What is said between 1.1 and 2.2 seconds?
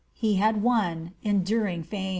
enduring fame.